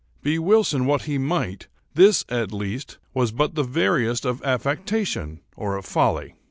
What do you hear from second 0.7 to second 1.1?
what